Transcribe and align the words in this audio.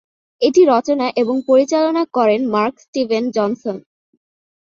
এটি 0.41 0.61
রচনা 0.65 1.07
এবং 1.15 1.35
পরিচালনা 1.47 2.03
করেন 2.13 2.41
মার্ক 2.53 2.75
স্টিভেন 2.79 3.23
জনসন। 3.31 3.75